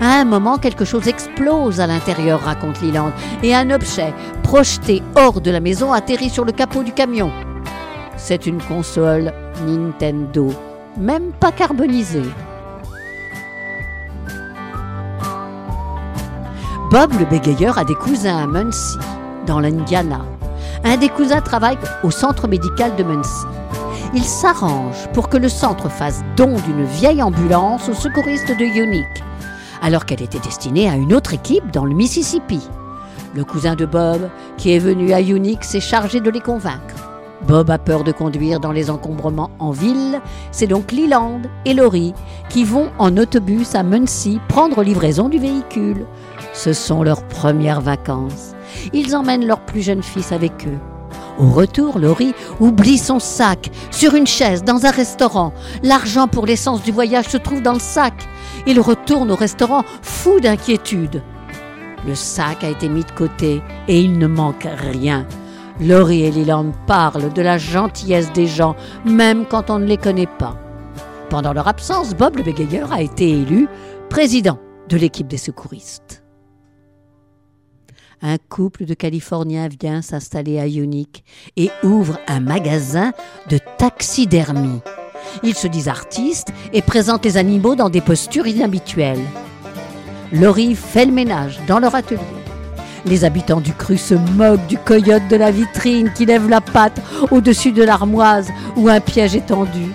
À 0.00 0.20
un 0.20 0.24
moment, 0.24 0.58
quelque 0.58 0.84
chose 0.84 1.08
explose 1.08 1.80
à 1.80 1.86
l'intérieur, 1.86 2.40
raconte 2.40 2.80
Leland, 2.80 3.12
et 3.42 3.54
un 3.54 3.70
objet 3.70 4.14
projeté 4.42 5.02
hors 5.16 5.40
de 5.40 5.50
la 5.50 5.60
maison 5.60 5.92
atterrit 5.92 6.30
sur 6.30 6.44
le 6.44 6.52
capot 6.52 6.82
du 6.82 6.92
camion. 6.92 7.30
C'est 8.16 8.46
une 8.46 8.62
console 8.62 9.32
Nintendo, 9.66 10.52
même 10.96 11.32
pas 11.32 11.52
carbonisée. 11.52 12.22
Bob 16.90 17.12
le 17.18 17.24
bégayeur 17.24 17.78
a 17.78 17.84
des 17.84 17.94
cousins 17.94 18.42
à 18.42 18.46
Muncie, 18.46 18.98
dans 19.46 19.60
l'Indiana. 19.60 20.22
Un 20.84 20.96
des 20.96 21.08
cousins 21.08 21.40
travaille 21.40 21.78
au 22.02 22.10
centre 22.10 22.48
médical 22.48 22.96
de 22.96 23.04
Muncie. 23.04 23.46
Il 24.12 24.24
s'arrange 24.24 25.08
pour 25.12 25.28
que 25.28 25.36
le 25.36 25.48
centre 25.48 25.88
fasse 25.88 26.22
don 26.36 26.56
d'une 26.66 26.84
vieille 26.84 27.22
ambulance 27.22 27.88
aux 27.88 27.94
secouristes 27.94 28.50
de 28.50 28.64
Unique, 28.64 29.22
alors 29.82 30.06
qu'elle 30.06 30.22
était 30.22 30.38
destinée 30.38 30.88
à 30.88 30.96
une 30.96 31.14
autre 31.14 31.34
équipe 31.34 31.70
dans 31.72 31.84
le 31.84 31.94
Mississippi. 31.94 32.60
Le 33.34 33.44
cousin 33.44 33.76
de 33.76 33.86
Bob, 33.86 34.28
qui 34.56 34.72
est 34.72 34.78
venu 34.78 35.12
à 35.12 35.20
Unique, 35.20 35.64
s'est 35.64 35.80
chargé 35.80 36.20
de 36.20 36.30
les 36.30 36.40
convaincre. 36.40 37.10
Bob 37.46 37.70
a 37.70 37.78
peur 37.78 38.04
de 38.04 38.12
conduire 38.12 38.60
dans 38.60 38.72
les 38.72 38.90
encombrements 38.90 39.50
en 39.58 39.70
ville, 39.70 40.20
c'est 40.52 40.66
donc 40.66 40.92
Leland 40.92 41.40
et 41.64 41.74
Laurie 41.74 42.12
qui 42.48 42.64
vont 42.64 42.90
en 42.98 43.16
autobus 43.16 43.74
à 43.74 43.82
Muncie 43.82 44.40
prendre 44.48 44.82
livraison 44.82 45.28
du 45.28 45.38
véhicule. 45.38 46.06
Ce 46.52 46.72
sont 46.72 47.02
leurs 47.02 47.26
premières 47.28 47.80
vacances. 47.80 48.54
Ils 48.92 49.16
emmènent 49.16 49.46
leur 49.46 49.60
plus 49.60 49.82
jeune 49.82 50.02
fils 50.02 50.32
avec 50.32 50.66
eux. 50.66 50.78
Au 51.38 51.48
retour, 51.48 51.98
Laurie 51.98 52.34
oublie 52.60 52.98
son 52.98 53.18
sac 53.18 53.70
sur 53.90 54.14
une 54.14 54.26
chaise 54.26 54.62
dans 54.62 54.84
un 54.84 54.90
restaurant. 54.90 55.54
L'argent 55.82 56.28
pour 56.28 56.44
l'essence 56.44 56.82
du 56.82 56.92
voyage 56.92 57.28
se 57.28 57.38
trouve 57.38 57.62
dans 57.62 57.72
le 57.72 57.80
sac. 57.80 58.12
Il 58.66 58.80
retourne 58.80 59.30
au 59.30 59.36
restaurant 59.36 59.84
fou 60.02 60.40
d'inquiétude. 60.40 61.22
Le 62.06 62.14
sac 62.14 62.64
a 62.64 62.70
été 62.70 62.88
mis 62.88 63.04
de 63.04 63.10
côté 63.12 63.62
et 63.88 64.00
il 64.00 64.18
ne 64.18 64.26
manque 64.26 64.66
rien. 64.74 65.26
Laurie 65.80 66.24
et 66.24 66.30
Leland 66.30 66.72
parlent 66.86 67.32
de 67.32 67.42
la 67.42 67.58
gentillesse 67.58 68.32
des 68.32 68.46
gens, 68.46 68.76
même 69.04 69.46
quand 69.46 69.70
on 69.70 69.78
ne 69.78 69.86
les 69.86 69.96
connaît 69.96 70.26
pas. 70.26 70.56
Pendant 71.30 71.52
leur 71.52 71.68
absence, 71.68 72.14
Bob 72.14 72.36
le 72.36 72.42
bégayeur 72.42 72.92
a 72.92 73.02
été 73.02 73.30
élu 73.30 73.68
président 74.08 74.58
de 74.88 74.96
l'équipe 74.96 75.28
des 75.28 75.36
secouristes 75.36 76.20
un 78.22 78.36
couple 78.38 78.84
de 78.84 78.94
Californiens 78.94 79.68
vient 79.68 80.02
s'installer 80.02 80.58
à 80.58 80.66
Unique 80.66 81.24
et 81.56 81.70
ouvre 81.82 82.18
un 82.26 82.40
magasin 82.40 83.12
de 83.48 83.58
taxidermie. 83.78 84.80
Ils 85.42 85.54
se 85.54 85.66
disent 85.66 85.88
artistes 85.88 86.52
et 86.72 86.82
présentent 86.82 87.24
les 87.24 87.36
animaux 87.36 87.74
dans 87.74 87.90
des 87.90 88.00
postures 88.00 88.46
inhabituelles. 88.46 89.24
Laurie 90.32 90.74
fait 90.74 91.06
le 91.06 91.12
ménage 91.12 91.60
dans 91.66 91.78
leur 91.78 91.94
atelier. 91.94 92.20
Les 93.06 93.24
habitants 93.24 93.60
du 93.60 93.72
cru 93.72 93.96
se 93.96 94.14
moquent 94.14 94.66
du 94.66 94.78
coyote 94.78 95.26
de 95.28 95.36
la 95.36 95.50
vitrine 95.50 96.12
qui 96.14 96.26
lève 96.26 96.48
la 96.48 96.60
patte 96.60 97.00
au-dessus 97.30 97.72
de 97.72 97.82
l'armoise 97.82 98.48
ou 98.76 98.88
un 98.88 99.00
piège 99.00 99.34
étendu. 99.34 99.86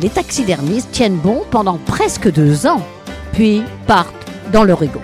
Les 0.00 0.10
taxidermistes 0.10 0.92
tiennent 0.92 1.16
bon 1.16 1.42
pendant 1.50 1.78
presque 1.78 2.30
deux 2.30 2.66
ans, 2.66 2.82
puis 3.32 3.62
partent 3.86 4.14
dans 4.52 4.64
leur 4.64 4.82
ego 4.82 5.00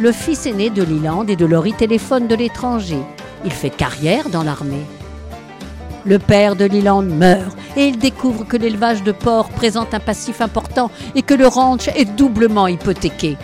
le 0.00 0.12
fils 0.12 0.46
aîné 0.46 0.70
de 0.70 0.82
Leland 0.82 1.26
et 1.28 1.36
de 1.36 1.46
Laurie 1.46 1.72
téléphone 1.72 2.26
de 2.26 2.34
l'étranger. 2.34 2.98
Il 3.44 3.52
fait 3.52 3.70
carrière 3.70 4.28
dans 4.28 4.42
l'armée. 4.42 4.84
Le 6.06 6.18
père 6.18 6.54
de 6.54 6.66
Leland 6.66 7.02
meurt 7.02 7.56
et 7.76 7.86
il 7.86 7.98
découvre 7.98 8.44
que 8.44 8.58
l'élevage 8.58 9.02
de 9.02 9.12
porcs 9.12 9.48
présente 9.48 9.94
un 9.94 10.00
passif 10.00 10.42
important 10.42 10.90
et 11.14 11.22
que 11.22 11.32
le 11.32 11.46
ranch 11.46 11.88
est 11.88 12.04
doublement 12.04 12.66
hypothéqué. 12.66 13.38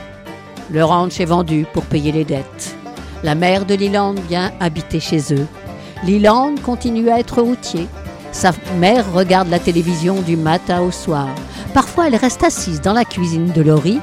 Le 0.70 0.84
ranch 0.84 1.20
est 1.20 1.24
vendu 1.24 1.66
pour 1.72 1.84
payer 1.84 2.12
les 2.12 2.24
dettes. 2.24 2.76
La 3.22 3.34
mère 3.34 3.64
de 3.64 3.74
Leland 3.74 4.14
vient 4.28 4.52
habiter 4.60 5.00
chez 5.00 5.32
eux. 5.32 5.46
Leland 6.06 6.54
continue 6.62 7.08
à 7.08 7.18
être 7.18 7.40
routier. 7.40 7.86
Sa 8.30 8.52
mère 8.78 9.10
regarde 9.12 9.48
la 9.48 9.58
télévision 9.58 10.20
du 10.20 10.36
matin 10.36 10.82
au 10.82 10.90
soir. 10.90 11.28
Parfois, 11.72 12.08
elle 12.08 12.16
reste 12.16 12.44
assise 12.44 12.80
dans 12.82 12.92
la 12.92 13.04
cuisine 13.04 13.52
de 13.52 13.62
Laurie, 13.62 14.00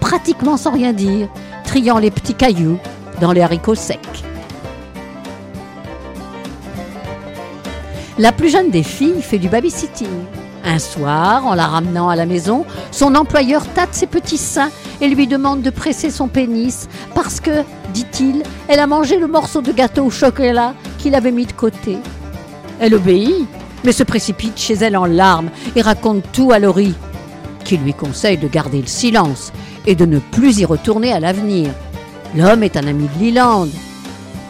pratiquement 0.00 0.56
sans 0.56 0.72
rien 0.72 0.92
dire, 0.94 1.28
triant 1.64 1.98
les 1.98 2.10
petits 2.10 2.34
cailloux 2.34 2.78
dans 3.20 3.32
les 3.32 3.42
haricots 3.42 3.74
secs. 3.74 4.27
La 8.18 8.32
plus 8.32 8.48
jeune 8.48 8.70
des 8.70 8.82
filles 8.82 9.22
fait 9.22 9.38
du 9.38 9.48
babysitting. 9.48 10.08
Un 10.64 10.80
soir, 10.80 11.46
en 11.46 11.54
la 11.54 11.68
ramenant 11.68 12.08
à 12.08 12.16
la 12.16 12.26
maison, 12.26 12.66
son 12.90 13.14
employeur 13.14 13.64
tâte 13.74 13.94
ses 13.94 14.08
petits 14.08 14.38
seins 14.38 14.70
et 15.00 15.06
lui 15.06 15.28
demande 15.28 15.62
de 15.62 15.70
presser 15.70 16.10
son 16.10 16.26
pénis 16.26 16.88
parce 17.14 17.38
que, 17.38 17.62
dit-il, 17.94 18.42
elle 18.66 18.80
a 18.80 18.88
mangé 18.88 19.18
le 19.18 19.28
morceau 19.28 19.62
de 19.62 19.70
gâteau 19.70 20.06
au 20.06 20.10
chocolat 20.10 20.74
qu'il 20.98 21.14
avait 21.14 21.30
mis 21.30 21.46
de 21.46 21.52
côté. 21.52 21.96
Elle 22.80 22.96
obéit, 22.96 23.46
mais 23.84 23.92
se 23.92 24.02
précipite 24.02 24.58
chez 24.58 24.74
elle 24.74 24.96
en 24.96 25.06
larmes 25.06 25.50
et 25.76 25.80
raconte 25.80 26.24
tout 26.32 26.50
à 26.50 26.58
Laurie, 26.58 26.96
qui 27.64 27.76
lui 27.76 27.94
conseille 27.94 28.36
de 28.36 28.48
garder 28.48 28.80
le 28.80 28.88
silence 28.88 29.52
et 29.86 29.94
de 29.94 30.06
ne 30.06 30.18
plus 30.18 30.58
y 30.58 30.64
retourner 30.64 31.12
à 31.12 31.20
l'avenir. 31.20 31.70
L'homme 32.34 32.64
est 32.64 32.76
un 32.76 32.88
ami 32.88 33.08
de 33.16 33.24
Leland. 33.24 33.68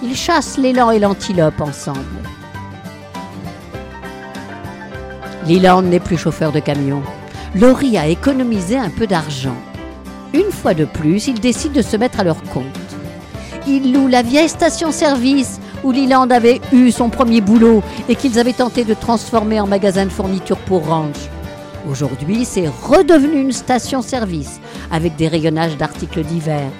Ils 0.02 0.16
chassent 0.16 0.56
l'élan 0.56 0.90
et 0.90 0.98
l'antilope 0.98 1.60
ensemble. 1.60 2.27
Leland 5.48 5.80
n'est 5.80 5.98
plus 5.98 6.18
chauffeur 6.18 6.52
de 6.52 6.60
camion. 6.60 7.02
Laurie 7.54 7.96
a 7.96 8.06
économisé 8.06 8.76
un 8.76 8.90
peu 8.90 9.06
d'argent. 9.06 9.56
Une 10.34 10.52
fois 10.52 10.74
de 10.74 10.84
plus, 10.84 11.26
il 11.26 11.40
décide 11.40 11.72
de 11.72 11.80
se 11.80 11.96
mettre 11.96 12.20
à 12.20 12.24
leur 12.24 12.42
compte. 12.42 12.64
Il 13.66 13.94
loue 13.94 14.08
la 14.08 14.20
vieille 14.20 14.50
station-service 14.50 15.58
où 15.82 15.90
Leland 15.90 16.28
avait 16.28 16.60
eu 16.70 16.90
son 16.90 17.08
premier 17.08 17.40
boulot 17.40 17.82
et 18.10 18.14
qu'ils 18.14 18.38
avaient 18.38 18.52
tenté 18.52 18.84
de 18.84 18.92
transformer 18.92 19.58
en 19.58 19.66
magasin 19.66 20.04
de 20.04 20.10
fourniture 20.10 20.58
pour 20.58 20.86
ranch. 20.86 21.16
Aujourd'hui, 21.88 22.44
c'est 22.44 22.68
redevenu 22.68 23.40
une 23.40 23.52
station-service 23.52 24.60
avec 24.90 25.16
des 25.16 25.28
rayonnages 25.28 25.78
d'articles 25.78 26.24
divers. 26.24 26.72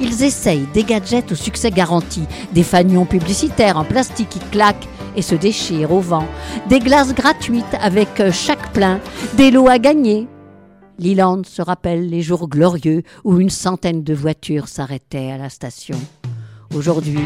Ils 0.00 0.24
essayent 0.24 0.66
des 0.74 0.82
gadgets 0.82 1.30
au 1.30 1.36
succès 1.36 1.70
garanti, 1.70 2.22
des 2.52 2.64
fanions 2.64 3.04
publicitaires 3.04 3.78
en 3.78 3.84
plastique 3.84 4.30
qui 4.30 4.40
claquent 4.50 4.88
et 5.16 5.22
se 5.22 5.34
déchirent 5.34 5.92
au 5.92 6.00
vent, 6.00 6.26
des 6.68 6.78
glaces 6.78 7.14
gratuites 7.14 7.64
avec 7.80 8.30
chaque 8.32 8.72
plein, 8.72 9.00
des 9.36 9.50
lots 9.50 9.68
à 9.68 9.78
gagner. 9.78 10.28
Leland 10.98 11.42
se 11.44 11.62
rappelle 11.62 12.08
les 12.08 12.22
jours 12.22 12.48
glorieux 12.48 13.02
où 13.24 13.40
une 13.40 13.50
centaine 13.50 14.04
de 14.04 14.14
voitures 14.14 14.68
s'arrêtaient 14.68 15.32
à 15.32 15.38
la 15.38 15.50
station. 15.50 15.98
Aujourd'hui, 16.74 17.24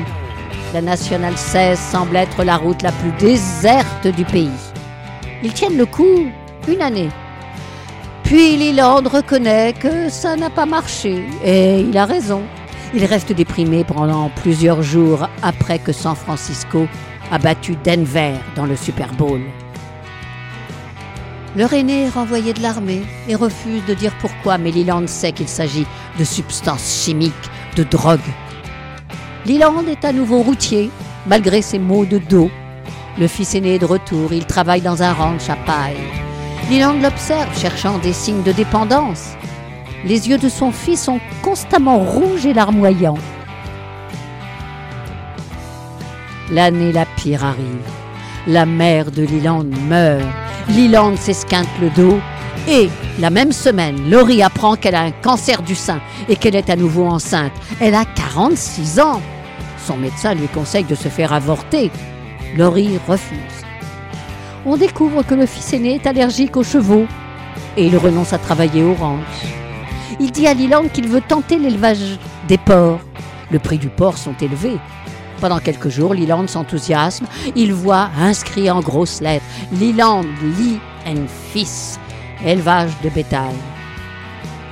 la 0.75 0.83
Nationale 0.83 1.37
16 1.37 1.79
semble 1.79 2.17
être 2.17 2.45
la 2.45 2.57
route 2.57 2.83
la 2.83 2.93
plus 2.93 3.13
déserte 3.19 4.07
du 4.07 4.25
pays. 4.25 4.49
Ils 5.43 5.53
tiennent 5.53 5.77
le 5.77 5.87
coup 5.87 6.31
une 6.67 6.83
année. 6.83 7.09
Puis 8.25 8.57
Leland 8.57 9.03
reconnaît 9.09 9.73
que 9.73 10.11
ça 10.11 10.37
n'a 10.37 10.51
pas 10.51 10.67
marché, 10.67 11.25
et 11.45 11.81
il 11.81 11.97
a 11.97 12.05
raison. 12.05 12.43
Il 12.95 13.05
reste 13.05 13.33
déprimé 13.33 13.85
pendant 13.85 14.31
plusieurs 14.31 14.83
jours 14.83 15.29
après 15.43 15.79
que 15.79 15.93
San 15.93 16.15
Francisco 16.15 16.87
a 17.31 17.39
battu 17.39 17.77
Denver 17.85 18.35
dans 18.57 18.67
le 18.67 18.77
Super 18.77 19.13
Bowl. 19.15 19.41
Leur 21.57 21.73
aîné 21.73 22.05
est 22.05 22.09
renvoyé 22.09 22.53
de 22.53 22.63
l'armée 22.63 23.03
et 23.29 23.35
refuse 23.35 23.85
de 23.87 23.95
dire 23.95 24.15
pourquoi, 24.21 24.59
mais 24.59 24.71
Leland 24.71 25.07
sait 25.07 25.33
qu'il 25.33 25.49
s'agit 25.49 25.87
de 26.19 26.25
substances 26.25 27.03
chimiques, 27.05 27.35
de 27.77 27.85
drogue. 27.85 28.21
Leland 29.47 29.87
est 29.89 30.05
à 30.05 30.13
nouveau 30.13 30.43
routier, 30.43 30.91
malgré 31.27 31.63
ses 31.63 31.79
maux 31.79 32.05
de 32.05 32.19
dos. 32.19 32.51
Le 33.19 33.27
fils 33.27 33.55
aîné 33.55 33.75
est 33.75 33.79
de 33.79 33.87
retour, 33.87 34.33
il 34.33 34.47
travaille 34.47 34.83
dans 34.83 35.03
un 35.03 35.13
ranch 35.13 35.49
à 35.49 35.57
paille. 35.57 35.97
Leland 36.71 37.01
l'observe, 37.03 37.59
cherchant 37.59 37.99
des 37.99 38.13
signes 38.13 38.43
de 38.43 38.53
dépendance. 38.53 39.31
Les 40.05 40.29
yeux 40.29 40.39
de 40.39 40.49
son 40.49 40.71
fils 40.71 41.03
sont 41.03 41.19
constamment 41.43 41.99
rouges 41.99 42.47
et 42.47 42.55
larmoyants. 42.55 43.19
L'année 46.51 46.93
la 46.93 47.05
pire 47.05 47.45
arrive. 47.45 47.83
La 48.47 48.65
mère 48.65 49.11
de 49.11 49.23
Leland 49.23 49.67
meurt. 49.89 50.25
Leland 50.71 51.17
s'esquinte 51.17 51.69
le 51.81 51.91
dos. 51.91 52.19
Et 52.67 52.89
la 53.19 53.31
même 53.31 53.53
semaine, 53.53 54.11
Laurie 54.11 54.43
apprend 54.43 54.77
qu'elle 54.77 54.95
a 54.95 55.03
un 55.03 55.11
cancer 55.11 55.63
du 55.63 55.75
sein 55.75 56.01
et 56.29 56.37
qu'elle 56.37 56.57
est 56.57 56.71
à 56.71 56.77
nouveau 56.77 57.07
enceinte. 57.07 57.53
Elle 57.81 57.95
a 57.95 58.05
46 58.05 59.01
ans. 59.01 59.21
Son 59.87 59.97
médecin 59.97 60.35
lui 60.35 60.49
conseille 60.49 60.85
de 60.85 60.95
se 60.95 61.09
faire 61.09 61.33
avorter. 61.33 61.91
Laurie 62.57 62.99
refuse. 63.07 63.39
On 64.67 64.77
découvre 64.77 65.23
que 65.23 65.35
le 65.35 65.47
fils 65.47 65.73
aîné 65.73 65.95
est 65.97 66.07
allergique 66.07 66.57
aux 66.57 66.65
chevaux 66.65 67.07
et 67.77 67.87
il 67.87 67.97
renonce 67.97 68.33
à 68.33 68.39
travailler 68.39 68.83
au 68.83 68.95
ranch. 68.95 69.21
Il 70.21 70.33
dit 70.33 70.47
à 70.47 70.55
Leland 70.55 70.89
qu'il 70.93 71.09
veut 71.09 71.21
tenter 71.21 71.59
l'élevage 71.59 72.19
des 72.49 72.59
porcs. 72.59 73.01
Le 73.51 73.59
prix 73.59 73.79
du 73.79 73.89
porc 73.89 74.19
sont 74.19 74.35
élevés. 74.41 74.79
Pendant 75.41 75.61
quelques 75.61 75.89
jours, 75.89 76.15
Leland 76.15 76.47
s'enthousiasme. 76.47 77.27
Il 77.55 77.73
voit 77.73 78.11
inscrit 78.19 78.71
en 78.71 78.81
grosses 78.81 79.21
lettres 79.21 79.45
Leland 79.73 80.25
Lee 80.43 80.81
and 81.07 81.27
Fils, 81.53 81.99
élevage 82.45 82.91
de 83.05 83.09
bétail. 83.09 83.55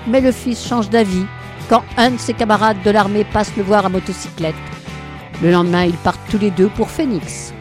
Mais 0.09 0.21
le 0.21 0.33
fils 0.33 0.67
change 0.67 0.91
d'avis 0.91 1.27
quand 1.69 1.83
un 1.97 2.11
de 2.11 2.19
ses 2.19 2.35
camarades 2.35 2.83
de 2.85 2.91
l'armée 2.91 3.25
passe 3.25 3.57
le 3.57 3.63
voir 3.63 3.87
à 3.87 3.89
motocyclette. 3.89 4.55
Le 5.43 5.51
lendemain, 5.51 5.85
ils 5.85 5.93
partent 5.95 6.21
tous 6.31 6.39
les 6.39 6.51
deux 6.51 6.69
pour 6.69 6.91
Phoenix. 6.91 7.53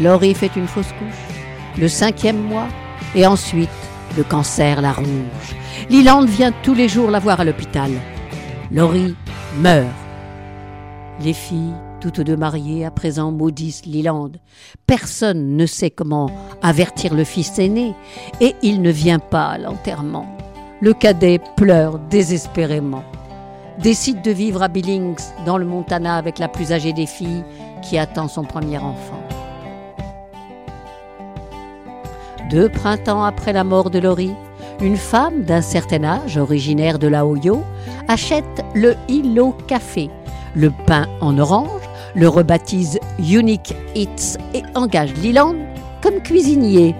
Laurie 0.00 0.34
fait 0.34 0.54
une 0.54 0.68
fausse 0.68 0.92
couche, 0.98 1.36
le 1.76 1.88
cinquième 1.88 2.40
mois, 2.40 2.68
et 3.14 3.26
ensuite 3.26 3.68
le 4.16 4.22
cancer 4.22 4.80
la 4.80 4.92
ronge. 4.92 5.06
Leland 5.90 6.24
vient 6.24 6.52
tous 6.62 6.74
les 6.74 6.88
jours 6.88 7.10
la 7.10 7.18
voir 7.18 7.40
à 7.40 7.44
l'hôpital. 7.44 7.90
Laurie 8.70 9.16
meurt. 9.60 10.07
Les 11.20 11.32
filles, 11.32 11.74
toutes 12.00 12.20
deux 12.20 12.36
mariées, 12.36 12.84
à 12.84 12.92
présent 12.92 13.32
maudissent 13.32 13.86
Leland. 13.86 14.30
Personne 14.86 15.56
ne 15.56 15.66
sait 15.66 15.90
comment 15.90 16.30
avertir 16.62 17.14
le 17.14 17.24
fils 17.24 17.58
aîné, 17.58 17.92
et 18.40 18.54
il 18.62 18.82
ne 18.82 18.90
vient 18.90 19.18
pas 19.18 19.46
à 19.46 19.58
l'enterrement. 19.58 20.26
Le 20.80 20.94
cadet 20.94 21.40
pleure 21.56 21.98
désespérément. 21.98 23.02
Décide 23.82 24.22
de 24.22 24.30
vivre 24.30 24.62
à 24.62 24.68
Billings, 24.68 25.18
dans 25.44 25.58
le 25.58 25.64
Montana, 25.64 26.16
avec 26.16 26.38
la 26.38 26.48
plus 26.48 26.72
âgée 26.72 26.92
des 26.92 27.06
filles, 27.06 27.44
qui 27.82 27.98
attend 27.98 28.28
son 28.28 28.44
premier 28.44 28.78
enfant. 28.78 29.22
Deux 32.50 32.68
printemps 32.68 33.24
après 33.24 33.52
la 33.52 33.64
mort 33.64 33.90
de 33.90 33.98
Laurie, 33.98 34.34
une 34.80 34.96
femme 34.96 35.42
d'un 35.42 35.60
certain 35.62 36.04
âge, 36.04 36.38
originaire 36.38 37.00
de 37.00 37.08
la 37.08 37.24
achète 38.06 38.64
le 38.74 38.94
Hilo 39.08 39.52
Café, 39.66 40.08
le 40.54 40.70
pain 40.70 41.06
en 41.20 41.38
orange, 41.38 41.82
le 42.14 42.28
rebaptise 42.28 42.98
Unique 43.18 43.74
Eats 43.94 44.38
et 44.54 44.62
engage 44.74 45.14
Leland 45.22 45.54
comme 46.02 46.20
cuisinier. 46.20 46.94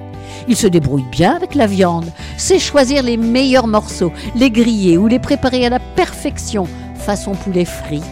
Il 0.48 0.56
se 0.56 0.66
débrouille 0.66 1.06
bien 1.10 1.34
avec 1.34 1.54
la 1.54 1.66
viande, 1.66 2.10
sait 2.36 2.58
choisir 2.58 3.02
les 3.02 3.16
meilleurs 3.16 3.66
morceaux, 3.66 4.12
les 4.34 4.50
griller 4.50 4.96
ou 4.96 5.06
les 5.06 5.18
préparer 5.18 5.66
à 5.66 5.70
la 5.70 5.78
perfection, 5.78 6.66
façon 6.94 7.32
poulet 7.32 7.64
frit. 7.64 8.02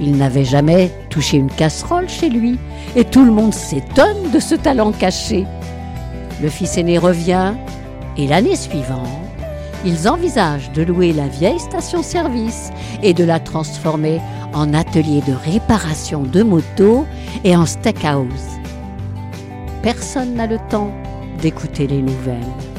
Il 0.00 0.16
n'avait 0.16 0.44
jamais 0.44 0.90
touché 1.10 1.36
une 1.36 1.50
casserole 1.50 2.08
chez 2.08 2.28
lui, 2.28 2.58
et 2.96 3.04
tout 3.04 3.24
le 3.24 3.30
monde 3.30 3.54
s'étonne 3.54 4.30
de 4.32 4.40
ce 4.40 4.54
talent 4.54 4.92
caché. 4.92 5.46
Le 6.42 6.48
fils 6.48 6.76
aîné 6.76 6.98
revient, 6.98 7.52
et 8.16 8.26
l'année 8.26 8.56
suivante, 8.56 9.06
ils 9.84 10.08
envisagent 10.08 10.72
de 10.72 10.82
louer 10.82 11.12
la 11.12 11.28
vieille 11.28 11.58
station-service 11.58 12.70
et 13.02 13.14
de 13.14 13.24
la 13.24 13.40
transformer 13.40 14.20
en 14.54 14.74
atelier 14.74 15.22
de 15.22 15.32
réparation 15.32 16.22
de 16.22 16.42
motos 16.42 17.06
et 17.44 17.56
en 17.56 17.66
steakhouse. 17.66 18.60
Personne 19.82 20.34
n'a 20.34 20.46
le 20.46 20.58
temps 20.70 20.92
d'écouter 21.40 21.86
les 21.86 22.02
nouvelles. 22.02 22.71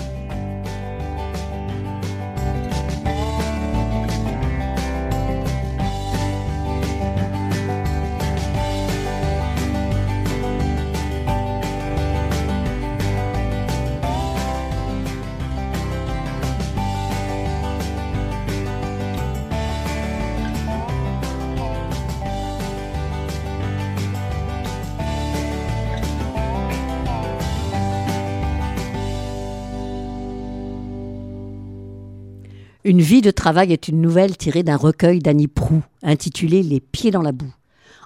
Une 32.85 32.99
vie 32.99 33.21
de 33.21 33.31
travail 33.31 33.71
est 33.71 33.87
une 33.87 34.01
nouvelle 34.01 34.35
tirée 34.35 34.61
d'un 34.61 34.75
recueil 34.75 35.19
d'Annie 35.19 35.47
Proux, 35.47 35.83
intitulé 36.01 36.61
Les 36.63 36.81
pieds 36.81 37.11
dans 37.11 37.21
la 37.21 37.31
boue. 37.31 37.53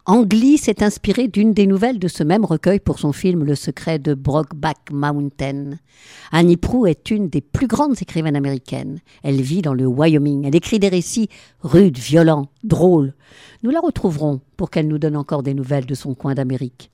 Angly 0.05 0.59
s'est 0.59 0.83
inspiré 0.83 1.27
d'une 1.27 1.51
des 1.51 1.65
nouvelles 1.65 1.97
de 1.97 2.07
ce 2.07 2.23
même 2.23 2.45
recueil 2.45 2.79
pour 2.79 2.99
son 2.99 3.11
film 3.11 3.43
Le 3.43 3.55
secret 3.55 3.97
de 3.97 4.13
Brokeback 4.13 4.91
Mountain. 4.91 5.79
Annie 6.31 6.57
Proux 6.57 6.85
est 6.85 7.09
une 7.09 7.27
des 7.27 7.41
plus 7.41 7.65
grandes 7.65 7.99
écrivaines 7.99 8.35
américaines. 8.35 8.99
Elle 9.23 9.41
vit 9.41 9.63
dans 9.63 9.73
le 9.73 9.87
Wyoming. 9.87 10.45
Elle 10.45 10.55
écrit 10.55 10.77
des 10.77 10.89
récits 10.89 11.29
rudes, 11.61 11.97
violents, 11.97 12.51
drôles. 12.63 13.15
Nous 13.63 13.71
la 13.71 13.79
retrouverons 13.79 14.41
pour 14.57 14.69
qu'elle 14.69 14.87
nous 14.87 14.99
donne 14.99 15.17
encore 15.17 15.41
des 15.41 15.55
nouvelles 15.55 15.87
de 15.87 15.95
son 15.95 16.13
coin 16.13 16.35
d'Amérique. 16.35 16.91